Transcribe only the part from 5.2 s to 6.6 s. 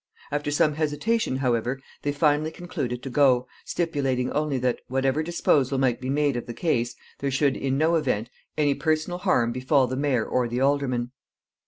disposal might be made of the